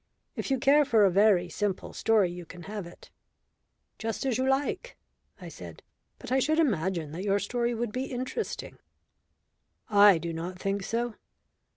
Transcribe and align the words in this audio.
If 0.35 0.49
you 0.49 0.57
care 0.57 0.83
for 0.83 1.05
a 1.05 1.11
very 1.11 1.47
simple 1.47 1.93
story 1.93 2.31
you 2.31 2.43
can 2.43 2.63
have 2.63 2.87
it." 2.87 3.11
"Just 3.99 4.25
as 4.25 4.35
you 4.39 4.49
like," 4.49 4.97
I 5.39 5.47
said. 5.47 5.83
"But 6.17 6.31
I 6.31 6.39
should 6.39 6.57
imagine 6.57 7.11
that 7.11 7.21
your 7.23 7.37
story 7.37 7.75
would 7.75 7.91
be 7.91 8.05
interesting." 8.05 8.79
"I 9.91 10.17
do 10.17 10.33
not 10.33 10.57
think 10.57 10.81
so. 10.81 11.13